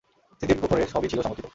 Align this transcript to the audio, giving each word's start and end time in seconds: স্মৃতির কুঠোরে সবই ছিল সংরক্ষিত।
স্মৃতির 0.37 0.59
কুঠোরে 0.61 0.83
সবই 0.87 1.07
ছিল 1.07 1.19
সংরক্ষিত। 1.21 1.47